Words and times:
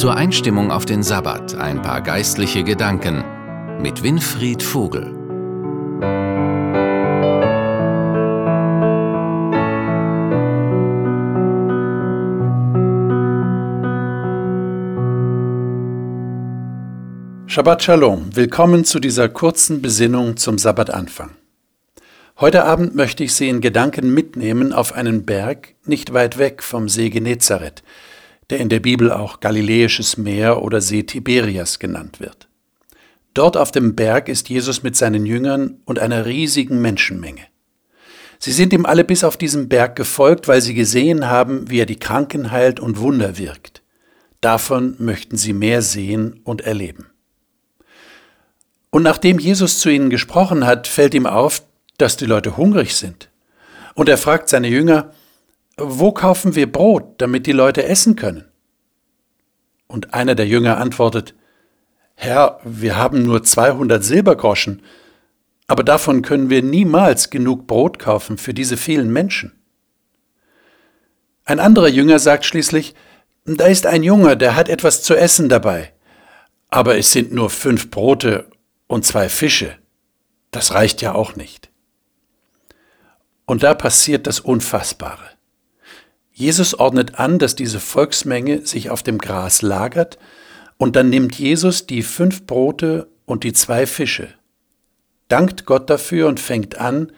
Zur 0.00 0.16
Einstimmung 0.16 0.70
auf 0.70 0.86
den 0.86 1.02
Sabbat 1.02 1.56
ein 1.56 1.82
paar 1.82 2.00
geistliche 2.00 2.64
Gedanken 2.64 3.22
mit 3.82 4.02
Winfried 4.02 4.62
Vogel. 4.62 5.02
Shabbat 17.44 17.82
Shalom, 17.82 18.34
willkommen 18.34 18.86
zu 18.86 19.00
dieser 19.00 19.28
kurzen 19.28 19.82
Besinnung 19.82 20.38
zum 20.38 20.56
Sabbatanfang. 20.56 21.32
Heute 22.38 22.64
Abend 22.64 22.94
möchte 22.94 23.22
ich 23.22 23.34
Sie 23.34 23.50
in 23.50 23.60
Gedanken 23.60 24.14
mitnehmen 24.14 24.72
auf 24.72 24.94
einen 24.94 25.26
Berg 25.26 25.74
nicht 25.84 26.14
weit 26.14 26.38
weg 26.38 26.62
vom 26.62 26.88
See 26.88 27.10
Genezareth, 27.10 27.82
der 28.50 28.58
in 28.58 28.68
der 28.68 28.80
Bibel 28.80 29.12
auch 29.12 29.40
Galiläisches 29.40 30.16
Meer 30.16 30.62
oder 30.62 30.80
See 30.80 31.04
Tiberias 31.04 31.78
genannt 31.78 32.20
wird. 32.20 32.48
Dort 33.32 33.56
auf 33.56 33.70
dem 33.70 33.94
Berg 33.94 34.28
ist 34.28 34.48
Jesus 34.48 34.82
mit 34.82 34.96
seinen 34.96 35.24
Jüngern 35.24 35.78
und 35.84 35.98
einer 35.98 36.26
riesigen 36.26 36.80
Menschenmenge. 36.80 37.46
Sie 38.40 38.52
sind 38.52 38.72
ihm 38.72 38.86
alle 38.86 39.04
bis 39.04 39.22
auf 39.22 39.36
diesen 39.36 39.68
Berg 39.68 39.96
gefolgt, 39.96 40.48
weil 40.48 40.62
sie 40.62 40.74
gesehen 40.74 41.28
haben, 41.28 41.70
wie 41.70 41.80
er 41.80 41.86
die 41.86 41.98
Kranken 41.98 42.50
heilt 42.50 42.80
und 42.80 42.98
Wunder 42.98 43.38
wirkt. 43.38 43.82
Davon 44.40 44.96
möchten 44.98 45.36
sie 45.36 45.52
mehr 45.52 45.82
sehen 45.82 46.40
und 46.44 46.62
erleben. 46.62 47.06
Und 48.88 49.02
nachdem 49.02 49.38
Jesus 49.38 49.78
zu 49.78 49.90
ihnen 49.90 50.10
gesprochen 50.10 50.66
hat, 50.66 50.88
fällt 50.88 51.14
ihm 51.14 51.26
auf, 51.26 51.62
dass 51.98 52.16
die 52.16 52.26
Leute 52.26 52.56
hungrig 52.56 52.96
sind. 52.96 53.28
Und 53.94 54.08
er 54.08 54.18
fragt 54.18 54.48
seine 54.48 54.68
Jünger, 54.68 55.12
wo 55.80 56.12
kaufen 56.12 56.54
wir 56.54 56.70
Brot, 56.70 57.20
damit 57.20 57.46
die 57.46 57.52
Leute 57.52 57.84
essen 57.84 58.16
können? 58.16 58.44
Und 59.86 60.14
einer 60.14 60.34
der 60.34 60.46
Jünger 60.46 60.76
antwortet, 60.78 61.34
Herr, 62.14 62.60
wir 62.64 62.96
haben 62.96 63.22
nur 63.22 63.42
200 63.42 64.04
Silbergroschen, 64.04 64.82
aber 65.66 65.82
davon 65.82 66.22
können 66.22 66.50
wir 66.50 66.62
niemals 66.62 67.30
genug 67.30 67.66
Brot 67.66 67.98
kaufen 67.98 68.36
für 68.36 68.52
diese 68.52 68.76
vielen 68.76 69.12
Menschen. 69.12 69.58
Ein 71.44 71.60
anderer 71.60 71.88
Jünger 71.88 72.18
sagt 72.18 72.44
schließlich, 72.44 72.94
da 73.46 73.66
ist 73.66 73.86
ein 73.86 74.02
Junge, 74.02 74.36
der 74.36 74.54
hat 74.54 74.68
etwas 74.68 75.02
zu 75.02 75.16
essen 75.16 75.48
dabei, 75.48 75.92
aber 76.68 76.98
es 76.98 77.10
sind 77.10 77.32
nur 77.32 77.50
fünf 77.50 77.90
Brote 77.90 78.50
und 78.86 79.06
zwei 79.06 79.28
Fische. 79.28 79.76
Das 80.50 80.74
reicht 80.74 81.00
ja 81.00 81.14
auch 81.14 81.36
nicht. 81.36 81.70
Und 83.46 83.62
da 83.62 83.74
passiert 83.74 84.26
das 84.26 84.40
Unfassbare. 84.40 85.39
Jesus 86.40 86.74
ordnet 86.74 87.18
an, 87.18 87.38
dass 87.38 87.54
diese 87.54 87.80
Volksmenge 87.80 88.66
sich 88.66 88.88
auf 88.88 89.02
dem 89.02 89.18
Gras 89.18 89.60
lagert, 89.60 90.18
und 90.78 90.96
dann 90.96 91.10
nimmt 91.10 91.38
Jesus 91.38 91.86
die 91.86 92.02
fünf 92.02 92.46
Brote 92.46 93.08
und 93.26 93.44
die 93.44 93.52
zwei 93.52 93.86
Fische, 93.86 94.28
dankt 95.28 95.66
Gott 95.66 95.90
dafür 95.90 96.26
und 96.26 96.40
fängt 96.40 96.78
an, 96.78 97.12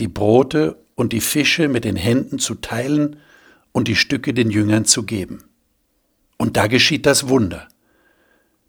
die 0.00 0.08
Brote 0.08 0.76
und 0.96 1.12
die 1.12 1.20
Fische 1.20 1.68
mit 1.68 1.84
den 1.84 1.94
Händen 1.94 2.40
zu 2.40 2.56
teilen 2.56 3.20
und 3.70 3.86
die 3.86 3.94
Stücke 3.94 4.34
den 4.34 4.50
Jüngern 4.50 4.84
zu 4.84 5.04
geben. 5.04 5.44
Und 6.36 6.56
da 6.56 6.66
geschieht 6.66 7.06
das 7.06 7.28
Wunder. 7.28 7.68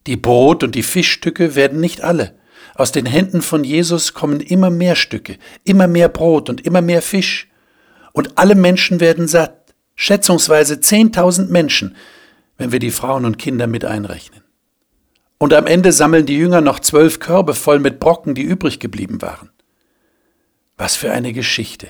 Die 0.06 0.18
Brot- 0.18 0.64
und 0.64 0.76
die 0.76 0.84
Fischstücke 0.84 1.56
werden 1.56 1.80
nicht 1.80 2.02
alle, 2.02 2.36
aus 2.76 2.92
den 2.92 3.08
Händen 3.08 3.42
von 3.42 3.64
Jesus 3.64 4.14
kommen 4.14 4.40
immer 4.40 4.70
mehr 4.70 4.96
Stücke, 4.96 5.38
immer 5.64 5.88
mehr 5.88 6.10
Brot 6.10 6.52
und 6.52 6.64
immer 6.64 6.82
mehr 6.82 7.02
Fisch. 7.02 7.50
Und 8.12 8.38
alle 8.38 8.54
Menschen 8.54 9.00
werden 9.00 9.28
satt, 9.28 9.65
schätzungsweise 9.96 10.76
10.000 10.76 11.48
Menschen, 11.48 11.96
wenn 12.58 12.72
wir 12.72 12.80
die 12.80 12.92
Frauen 12.92 13.26
und 13.26 13.38
Kinder 13.38 13.68
mit 13.68 13.86
einrechnen. 13.86 14.44
Und 15.38 15.54
am 15.54 15.68
Ende 15.68 15.92
sammeln 15.92 16.26
die 16.26 16.38
Jünger 16.38 16.62
noch 16.62 16.80
zwölf 16.80 17.20
Körbe 17.20 17.54
voll 17.54 17.80
mit 17.80 18.00
Brocken, 18.00 18.36
die 18.36 18.44
übrig 18.44 18.80
geblieben 18.80 19.22
waren. 19.22 19.50
Was 20.78 20.96
für 20.96 21.12
eine 21.12 21.34
Geschichte. 21.34 21.88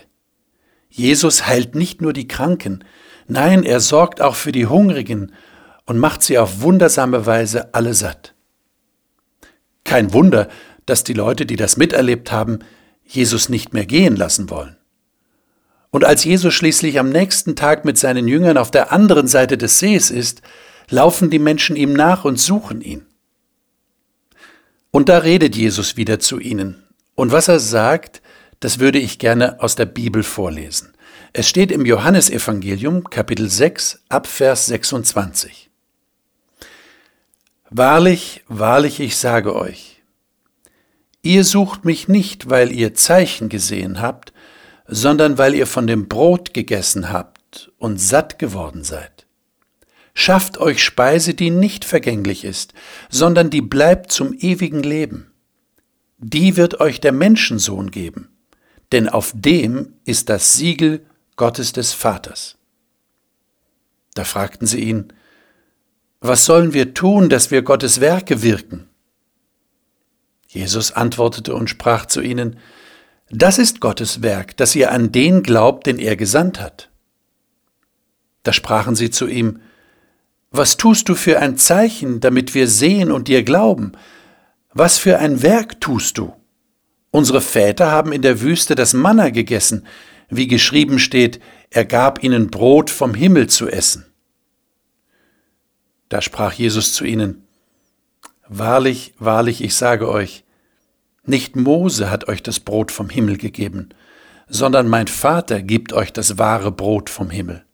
Jesus 0.89 1.45
heilt 1.45 1.75
nicht 1.75 2.01
nur 2.01 2.13
die 2.13 2.27
Kranken, 2.27 2.83
nein, 3.27 3.63
er 3.63 3.79
sorgt 3.79 4.21
auch 4.21 4.35
für 4.35 4.51
die 4.51 4.67
Hungrigen 4.67 5.31
und 5.85 5.99
macht 5.99 6.23
sie 6.23 6.37
auf 6.37 6.61
wundersame 6.61 7.25
Weise 7.25 7.73
alle 7.73 7.93
satt. 7.93 8.33
Kein 9.83 10.13
Wunder, 10.13 10.47
dass 10.85 11.03
die 11.03 11.13
Leute, 11.13 11.45
die 11.45 11.55
das 11.55 11.77
miterlebt 11.77 12.31
haben, 12.31 12.59
Jesus 13.03 13.49
nicht 13.49 13.73
mehr 13.73 13.85
gehen 13.85 14.15
lassen 14.15 14.49
wollen. 14.49 14.77
Und 15.91 16.03
als 16.03 16.23
Jesus 16.23 16.53
schließlich 16.53 16.99
am 16.99 17.09
nächsten 17.09 17.55
Tag 17.55 17.85
mit 17.85 17.97
seinen 17.97 18.27
Jüngern 18.27 18.57
auf 18.57 18.71
der 18.71 18.91
anderen 18.91 19.27
Seite 19.27 19.57
des 19.57 19.79
Sees 19.79 20.11
ist, 20.11 20.41
laufen 20.89 21.29
die 21.29 21.39
Menschen 21.39 21.75
ihm 21.75 21.93
nach 21.93 22.25
und 22.25 22.39
suchen 22.39 22.81
ihn. 22.81 23.05
Und 24.91 25.09
da 25.09 25.19
redet 25.19 25.55
Jesus 25.55 25.97
wieder 25.97 26.19
zu 26.19 26.39
ihnen. 26.39 26.83
Und 27.15 27.31
was 27.31 27.47
er 27.47 27.59
sagt, 27.59 28.21
das 28.59 28.79
würde 28.79 28.99
ich 28.99 29.19
gerne 29.19 29.61
aus 29.61 29.75
der 29.75 29.85
Bibel 29.85 30.23
vorlesen. 30.23 30.93
Es 31.33 31.47
steht 31.49 31.71
im 31.71 31.85
Johannesevangelium 31.85 33.09
Kapitel 33.09 33.49
6 33.49 34.03
ab 34.09 34.27
Vers 34.27 34.67
26. 34.67 35.69
Wahrlich, 37.69 38.43
wahrlich, 38.47 38.99
ich 38.99 39.17
sage 39.17 39.55
euch, 39.55 39.95
Ihr 41.25 41.43
sucht 41.43 41.85
mich 41.85 42.07
nicht, 42.07 42.51
weil 42.51 42.71
ihr 42.71 42.93
Zeichen 42.93 43.49
gesehen 43.49 43.99
habt, 43.99 44.31
sondern 44.87 45.37
weil 45.37 45.55
ihr 45.55 45.67
von 45.67 45.87
dem 45.87 46.07
Brot 46.07 46.53
gegessen 46.53 47.11
habt 47.11 47.71
und 47.77 47.99
satt 47.99 48.39
geworden 48.39 48.83
seid. 48.83 49.25
Schafft 50.13 50.57
euch 50.57 50.83
Speise, 50.83 51.33
die 51.33 51.49
nicht 51.49 51.83
vergänglich 51.83 52.45
ist, 52.45 52.73
sondern 53.09 53.49
die 53.49 53.61
bleibt 53.61 54.11
zum 54.11 54.33
ewigen 54.33 54.81
Leben. 54.81 55.31
Die 56.17 56.55
wird 56.55 56.79
euch 56.79 57.01
der 57.01 57.11
Menschensohn 57.11 57.91
geben, 57.91 58.29
denn 58.91 59.09
auf 59.09 59.33
dem 59.35 59.93
ist 60.05 60.29
das 60.29 60.53
Siegel 60.53 61.05
Gottes 61.35 61.73
des 61.73 61.91
Vaters. 61.91 62.57
Da 64.13 64.23
fragten 64.23 64.67
sie 64.67 64.79
ihn, 64.79 65.11
was 66.21 66.45
sollen 66.45 66.73
wir 66.73 66.93
tun, 66.93 67.29
dass 67.29 67.51
wir 67.51 67.61
Gottes 67.61 67.99
Werke 67.99 68.41
wirken? 68.41 68.87
Jesus 70.47 70.93
antwortete 70.93 71.53
und 71.53 71.69
sprach 71.69 72.05
zu 72.05 72.21
ihnen, 72.21 72.57
Das 73.29 73.57
ist 73.57 73.81
Gottes 73.81 74.21
Werk, 74.21 74.55
dass 74.57 74.75
ihr 74.75 74.91
an 74.91 75.11
den 75.11 75.41
glaubt, 75.41 75.87
den 75.87 75.97
er 75.97 76.15
gesandt 76.15 76.59
hat. 76.59 76.89
Da 78.43 78.53
sprachen 78.53 78.95
sie 78.95 79.09
zu 79.09 79.27
ihm, 79.27 79.61
Was 80.51 80.77
tust 80.77 81.09
du 81.09 81.15
für 81.15 81.39
ein 81.39 81.57
Zeichen, 81.57 82.19
damit 82.19 82.53
wir 82.53 82.67
sehen 82.67 83.11
und 83.11 83.27
dir 83.27 83.43
glauben? 83.43 83.93
Was 84.73 84.97
für 84.97 85.19
ein 85.19 85.41
Werk 85.41 85.81
tust 85.81 86.17
du? 86.17 86.33
Unsere 87.11 87.41
Väter 87.41 87.91
haben 87.91 88.11
in 88.11 88.21
der 88.21 88.41
Wüste 88.41 88.75
das 88.75 88.93
Manna 88.93 89.29
gegessen, 89.31 89.87
wie 90.29 90.47
geschrieben 90.47 90.99
steht, 90.99 91.39
er 91.69 91.85
gab 91.85 92.23
ihnen 92.23 92.49
Brot 92.49 92.89
vom 92.89 93.13
Himmel 93.13 93.47
zu 93.47 93.67
essen. 93.67 94.05
Da 96.09 96.21
sprach 96.21 96.53
Jesus 96.53 96.93
zu 96.93 97.05
ihnen, 97.05 97.45
Wahrlich, 98.47 99.13
wahrlich, 99.17 99.63
ich 99.63 99.75
sage 99.75 100.07
euch, 100.07 100.44
nicht 101.27 101.55
Mose 101.55 102.09
hat 102.09 102.27
euch 102.27 102.43
das 102.43 102.59
Brot 102.59 102.91
vom 102.91 103.09
Himmel 103.09 103.37
gegeben, 103.37 103.89
sondern 104.47 104.87
mein 104.87 105.07
Vater 105.07 105.61
gibt 105.61 105.93
euch 105.93 106.13
das 106.13 106.37
wahre 106.37 106.71
Brot 106.71 107.09
vom 107.09 107.29
Himmel. 107.29 107.65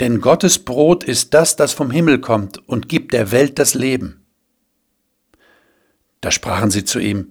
Denn 0.00 0.20
Gottes 0.20 0.58
Brot 0.58 1.04
ist 1.04 1.34
das, 1.34 1.56
das 1.56 1.72
vom 1.72 1.90
Himmel 1.90 2.20
kommt 2.20 2.58
und 2.68 2.88
gibt 2.88 3.12
der 3.12 3.30
Welt 3.30 3.58
das 3.58 3.74
Leben. 3.74 4.24
Da 6.20 6.30
sprachen 6.30 6.70
sie 6.70 6.84
zu 6.84 6.98
ihm, 6.98 7.28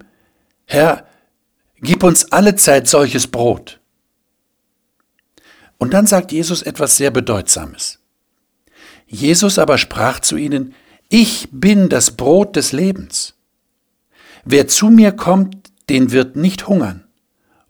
Herr, 0.64 1.06
gib 1.80 2.02
uns 2.02 2.32
alle 2.32 2.54
Zeit 2.54 2.88
solches 2.88 3.26
Brot. 3.26 3.80
Und 5.78 5.92
dann 5.92 6.06
sagt 6.06 6.32
Jesus 6.32 6.62
etwas 6.62 6.96
sehr 6.96 7.10
Bedeutsames. 7.10 7.98
Jesus 9.06 9.58
aber 9.58 9.76
sprach 9.78 10.20
zu 10.20 10.36
ihnen, 10.36 10.74
Ich 11.10 11.48
bin 11.50 11.88
das 11.88 12.12
Brot 12.12 12.56
des 12.56 12.72
Lebens. 12.72 13.33
Wer 14.44 14.68
zu 14.68 14.90
mir 14.90 15.12
kommt, 15.12 15.72
den 15.88 16.12
wird 16.12 16.36
nicht 16.36 16.68
hungern, 16.68 17.04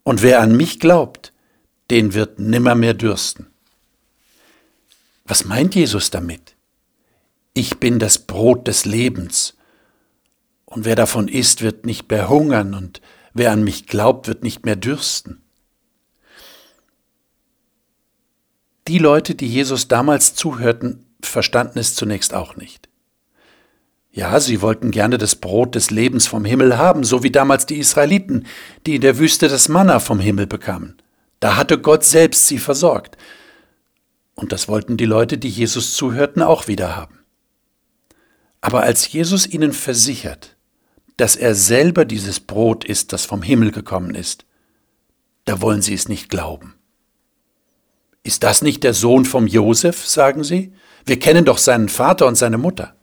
und 0.02 0.22
wer 0.22 0.40
an 0.40 0.56
mich 0.56 0.80
glaubt, 0.80 1.32
den 1.90 2.14
wird 2.14 2.38
nimmermehr 2.38 2.94
dürsten. 2.94 3.46
Was 5.24 5.44
meint 5.44 5.74
Jesus 5.74 6.10
damit? 6.10 6.56
Ich 7.54 7.78
bin 7.78 7.98
das 7.98 8.18
Brot 8.18 8.66
des 8.66 8.84
Lebens, 8.84 9.56
und 10.64 10.84
wer 10.84 10.96
davon 10.96 11.28
isst, 11.28 11.62
wird 11.62 11.86
nicht 11.86 12.10
mehr 12.10 12.28
hungern, 12.28 12.74
und 12.74 13.00
wer 13.32 13.52
an 13.52 13.62
mich 13.62 13.86
glaubt, 13.86 14.26
wird 14.26 14.42
nicht 14.42 14.64
mehr 14.64 14.76
dürsten. 14.76 15.42
Die 18.88 18.98
Leute, 18.98 19.34
die 19.34 19.48
Jesus 19.48 19.88
damals 19.88 20.34
zuhörten, 20.34 21.06
verstanden 21.22 21.78
es 21.78 21.94
zunächst 21.94 22.34
auch 22.34 22.56
nicht. 22.56 22.88
Ja, 24.16 24.38
sie 24.38 24.62
wollten 24.62 24.92
gerne 24.92 25.18
das 25.18 25.34
Brot 25.34 25.74
des 25.74 25.90
Lebens 25.90 26.28
vom 26.28 26.44
Himmel 26.44 26.78
haben, 26.78 27.02
so 27.02 27.24
wie 27.24 27.32
damals 27.32 27.66
die 27.66 27.78
Israeliten, 27.78 28.46
die 28.86 28.94
in 28.94 29.00
der 29.00 29.18
Wüste 29.18 29.48
das 29.48 29.68
Manna 29.68 29.98
vom 29.98 30.20
Himmel 30.20 30.46
bekamen. 30.46 31.02
Da 31.40 31.56
hatte 31.56 31.80
Gott 31.80 32.04
selbst 32.04 32.46
sie 32.46 32.58
versorgt. 32.58 33.18
Und 34.36 34.52
das 34.52 34.68
wollten 34.68 34.96
die 34.96 35.04
Leute, 35.04 35.36
die 35.36 35.48
Jesus 35.48 35.94
zuhörten, 35.94 36.42
auch 36.42 36.68
wieder 36.68 36.94
haben. 36.94 37.18
Aber 38.60 38.84
als 38.84 39.10
Jesus 39.10 39.48
ihnen 39.48 39.72
versichert, 39.72 40.56
dass 41.16 41.34
er 41.34 41.56
selber 41.56 42.04
dieses 42.04 42.38
Brot 42.38 42.84
ist, 42.84 43.12
das 43.12 43.24
vom 43.24 43.42
Himmel 43.42 43.72
gekommen 43.72 44.14
ist, 44.14 44.44
da 45.44 45.60
wollen 45.60 45.82
sie 45.82 45.92
es 45.92 46.08
nicht 46.08 46.28
glauben. 46.28 46.74
Ist 48.22 48.44
das 48.44 48.62
nicht 48.62 48.84
der 48.84 48.94
Sohn 48.94 49.24
vom 49.24 49.48
Josef, 49.48 50.06
sagen 50.06 50.44
sie? 50.44 50.72
Wir 51.04 51.18
kennen 51.18 51.44
doch 51.44 51.58
seinen 51.58 51.88
Vater 51.88 52.28
und 52.28 52.36
seine 52.36 52.58
Mutter. 52.58 52.94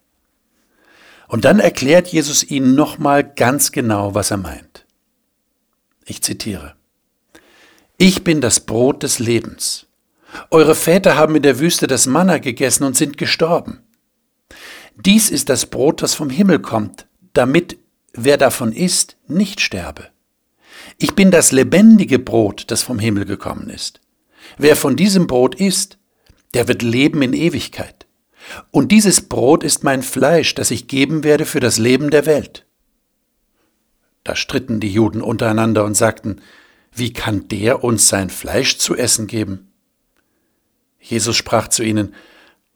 Und 1.31 1.45
dann 1.45 1.61
erklärt 1.61 2.09
Jesus 2.09 2.43
ihnen 2.43 2.75
nochmal 2.75 3.23
ganz 3.23 3.71
genau, 3.71 4.13
was 4.13 4.31
er 4.31 4.37
meint. 4.37 4.85
Ich 6.03 6.21
zitiere. 6.21 6.75
Ich 7.97 8.25
bin 8.25 8.41
das 8.41 8.59
Brot 8.59 9.03
des 9.03 9.17
Lebens. 9.19 9.87
Eure 10.49 10.75
Väter 10.75 11.15
haben 11.15 11.37
in 11.37 11.41
der 11.41 11.59
Wüste 11.59 11.87
das 11.87 12.05
Manna 12.05 12.39
gegessen 12.39 12.83
und 12.83 12.97
sind 12.97 13.17
gestorben. 13.17 13.79
Dies 14.97 15.29
ist 15.29 15.47
das 15.47 15.67
Brot, 15.67 16.01
das 16.01 16.15
vom 16.15 16.29
Himmel 16.29 16.59
kommt, 16.59 17.07
damit 17.31 17.77
wer 18.11 18.35
davon 18.35 18.73
isst, 18.73 19.15
nicht 19.29 19.61
sterbe. 19.61 20.09
Ich 20.97 21.15
bin 21.15 21.31
das 21.31 21.53
lebendige 21.53 22.19
Brot, 22.19 22.65
das 22.67 22.83
vom 22.83 22.99
Himmel 22.99 23.23
gekommen 23.23 23.69
ist. 23.69 24.01
Wer 24.57 24.75
von 24.75 24.97
diesem 24.97 25.27
Brot 25.27 25.55
isst, 25.55 25.97
der 26.53 26.67
wird 26.67 26.81
leben 26.81 27.21
in 27.21 27.31
Ewigkeit. 27.31 28.05
Und 28.71 28.91
dieses 28.91 29.21
Brot 29.21 29.63
ist 29.63 29.83
mein 29.83 30.01
Fleisch, 30.01 30.55
das 30.55 30.71
ich 30.71 30.87
geben 30.87 31.23
werde 31.23 31.45
für 31.45 31.59
das 31.59 31.77
Leben 31.77 32.09
der 32.09 32.25
Welt. 32.25 32.65
Da 34.23 34.35
stritten 34.35 34.79
die 34.79 34.91
Juden 34.91 35.21
untereinander 35.21 35.83
und 35.83 35.95
sagten, 35.95 36.41
wie 36.93 37.13
kann 37.13 37.47
der 37.47 37.83
uns 37.83 38.07
sein 38.07 38.29
Fleisch 38.29 38.77
zu 38.77 38.95
essen 38.95 39.27
geben? 39.27 39.71
Jesus 40.99 41.35
sprach 41.35 41.67
zu 41.67 41.83
ihnen, 41.83 42.13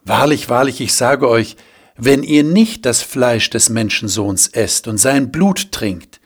Wahrlich, 0.04 0.50
wahrlich, 0.50 0.82
ich 0.82 0.94
sage 0.94 1.28
euch, 1.28 1.58
wenn 1.98 2.22
ihr 2.22 2.44
nicht 2.44 2.86
das 2.86 3.02
Fleisch 3.02 3.50
des 3.50 3.70
Menschensohns 3.70 4.48
esst 4.48 4.88
und 4.88 4.98
sein 4.98 5.32
Blut 5.32 5.72
trinkt, 5.72 6.20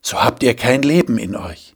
so 0.00 0.22
habt 0.22 0.42
ihr 0.42 0.54
kein 0.54 0.82
Leben 0.82 1.16
in 1.18 1.36
euch. 1.36 1.74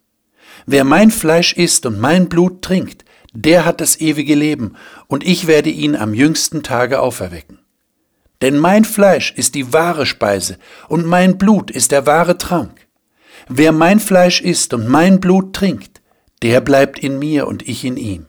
Wer 0.65 0.83
mein 0.83 1.11
Fleisch 1.11 1.53
isst 1.53 1.85
und 1.85 1.99
mein 1.99 2.27
Blut 2.27 2.61
trinkt, 2.61 3.05
der 3.33 3.65
hat 3.65 3.81
das 3.81 3.99
ewige 3.99 4.35
Leben, 4.35 4.75
und 5.07 5.25
ich 5.25 5.47
werde 5.47 5.69
ihn 5.69 5.95
am 5.95 6.13
jüngsten 6.13 6.63
Tage 6.63 6.99
auferwecken. 6.99 7.59
Denn 8.41 8.57
mein 8.57 8.85
Fleisch 8.85 9.33
ist 9.35 9.55
die 9.55 9.73
wahre 9.73 10.05
Speise, 10.05 10.57
und 10.87 11.05
mein 11.05 11.37
Blut 11.37 11.71
ist 11.71 11.91
der 11.91 12.05
wahre 12.05 12.37
Trank. 12.37 12.87
Wer 13.47 13.71
mein 13.71 13.99
Fleisch 13.99 14.41
isst 14.41 14.73
und 14.73 14.87
mein 14.87 15.19
Blut 15.19 15.53
trinkt, 15.53 16.01
der 16.41 16.61
bleibt 16.61 16.99
in 16.99 17.19
mir 17.19 17.47
und 17.47 17.67
ich 17.67 17.83
in 17.83 17.97
ihm. 17.97 18.25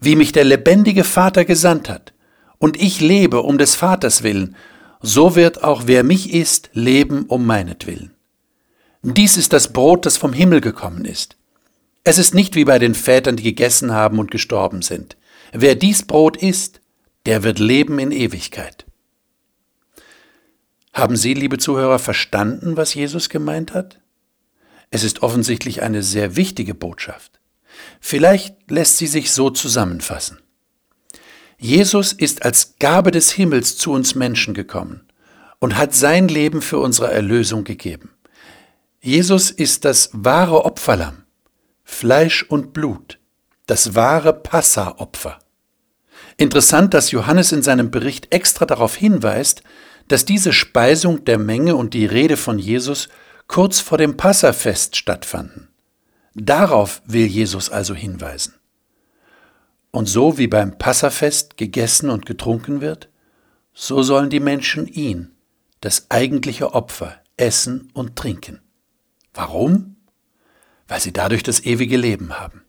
Wie 0.00 0.16
mich 0.16 0.32
der 0.32 0.44
lebendige 0.44 1.04
Vater 1.04 1.44
gesandt 1.44 1.88
hat, 1.88 2.12
und 2.58 2.80
ich 2.80 3.00
lebe 3.00 3.42
um 3.42 3.58
des 3.58 3.76
Vaters 3.76 4.22
willen, 4.22 4.56
so 5.00 5.36
wird 5.36 5.62
auch 5.62 5.82
wer 5.86 6.02
mich 6.02 6.34
isst, 6.34 6.70
leben 6.72 7.24
um 7.26 7.46
meinetwillen. 7.46 8.12
Dies 9.02 9.36
ist 9.36 9.52
das 9.52 9.72
Brot, 9.72 10.06
das 10.06 10.16
vom 10.16 10.32
Himmel 10.32 10.60
gekommen 10.60 11.04
ist. 11.04 11.36
Es 12.04 12.18
ist 12.18 12.34
nicht 12.34 12.54
wie 12.54 12.64
bei 12.64 12.78
den 12.78 12.94
Vätern, 12.94 13.36
die 13.36 13.42
gegessen 13.42 13.92
haben 13.92 14.18
und 14.18 14.30
gestorben 14.30 14.82
sind. 14.82 15.16
Wer 15.52 15.74
dies 15.74 16.02
Brot 16.02 16.36
isst, 16.36 16.80
der 17.26 17.42
wird 17.42 17.58
leben 17.58 17.98
in 17.98 18.12
Ewigkeit. 18.12 18.86
Haben 20.92 21.16
Sie, 21.16 21.34
liebe 21.34 21.58
Zuhörer, 21.58 21.98
verstanden, 21.98 22.76
was 22.76 22.94
Jesus 22.94 23.28
gemeint 23.28 23.74
hat? 23.74 24.00
Es 24.90 25.04
ist 25.04 25.22
offensichtlich 25.22 25.82
eine 25.82 26.02
sehr 26.02 26.36
wichtige 26.36 26.74
Botschaft. 26.74 27.40
Vielleicht 28.00 28.70
lässt 28.70 28.98
sie 28.98 29.06
sich 29.06 29.30
so 29.30 29.50
zusammenfassen. 29.50 30.38
Jesus 31.58 32.12
ist 32.12 32.44
als 32.44 32.76
Gabe 32.78 33.10
des 33.10 33.32
Himmels 33.32 33.76
zu 33.76 33.92
uns 33.92 34.14
Menschen 34.14 34.54
gekommen 34.54 35.06
und 35.58 35.76
hat 35.76 35.94
sein 35.94 36.28
Leben 36.28 36.62
für 36.62 36.78
unsere 36.78 37.12
Erlösung 37.12 37.64
gegeben. 37.64 38.10
Jesus 39.00 39.50
ist 39.50 39.84
das 39.84 40.10
wahre 40.12 40.64
Opferlamm, 40.64 41.24
Fleisch 41.90 42.44
und 42.44 42.74
Blut, 42.74 43.18
das 43.66 43.96
wahre 43.96 44.32
Passaopfer. 44.32 45.40
Interessant, 46.36 46.94
dass 46.94 47.10
Johannes 47.10 47.50
in 47.50 47.62
seinem 47.62 47.90
Bericht 47.90 48.32
extra 48.32 48.66
darauf 48.66 48.94
hinweist, 48.94 49.64
dass 50.06 50.24
diese 50.24 50.52
Speisung 50.52 51.24
der 51.24 51.38
Menge 51.38 51.74
und 51.74 51.94
die 51.94 52.06
Rede 52.06 52.36
von 52.36 52.60
Jesus 52.60 53.08
kurz 53.48 53.80
vor 53.80 53.98
dem 53.98 54.16
Passafest 54.16 54.94
stattfanden. 54.94 55.70
Darauf 56.34 57.02
will 57.04 57.26
Jesus 57.26 57.68
also 57.68 57.94
hinweisen. 57.94 58.54
Und 59.90 60.08
so 60.08 60.38
wie 60.38 60.46
beim 60.46 60.78
Passafest 60.78 61.56
gegessen 61.56 62.10
und 62.10 62.26
getrunken 62.26 62.80
wird, 62.80 63.08
so 63.72 64.04
sollen 64.04 64.30
die 64.30 64.40
Menschen 64.40 64.86
ihn, 64.86 65.32
das 65.80 66.10
eigentliche 66.10 66.74
Opfer, 66.74 67.16
essen 67.36 67.90
und 67.92 68.14
trinken. 68.14 68.60
Warum? 69.34 69.96
Weil 70.88 71.00
sie 71.00 71.12
dadurch 71.12 71.42
das 71.42 71.64
ewige 71.64 71.96
Leben 71.96 72.40
haben. 72.40 72.62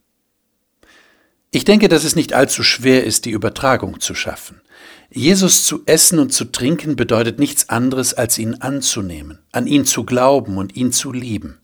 Ich 1.51 1.65
denke, 1.65 1.89
dass 1.89 2.03
es 2.03 2.15
nicht 2.15 2.33
allzu 2.33 2.61
schwer 2.61 3.03
ist, 3.03 3.25
die 3.25 3.31
Übertragung 3.31 3.99
zu 3.99 4.13
schaffen. 4.13 4.61
Jesus 5.09 5.65
zu 5.65 5.81
essen 5.87 6.19
und 6.19 6.31
zu 6.31 6.45
trinken 6.45 6.95
bedeutet 6.95 7.39
nichts 7.39 7.69
anderes, 7.69 8.13
als 8.13 8.37
ihn 8.37 8.55
anzunehmen, 8.55 9.39
an 9.51 9.65
ihn 9.65 9.85
zu 9.85 10.05
glauben 10.05 10.57
und 10.57 10.75
ihn 10.75 10.91
zu 10.91 11.11
lieben. 11.11 11.59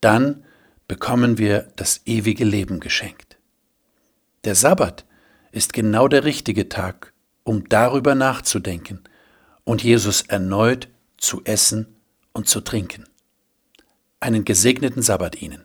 Dann 0.00 0.44
bekommen 0.88 1.36
wir 1.36 1.68
das 1.76 2.00
ewige 2.06 2.44
Leben 2.44 2.80
geschenkt. 2.80 3.36
Der 4.44 4.54
Sabbat 4.54 5.04
ist 5.52 5.74
genau 5.74 6.08
der 6.08 6.24
richtige 6.24 6.70
Tag, 6.70 7.12
um 7.44 7.68
darüber 7.68 8.14
nachzudenken 8.14 9.04
und 9.64 9.82
Jesus 9.82 10.22
erneut 10.22 10.88
zu 11.18 11.42
essen 11.44 11.96
und 12.32 12.48
zu 12.48 12.62
trinken. 12.62 13.04
Einen 14.20 14.44
gesegneten 14.44 15.02
Sabbat 15.02 15.40
Ihnen. 15.42 15.64